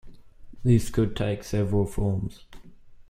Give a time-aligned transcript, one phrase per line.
[0.63, 2.45] This could take several forms.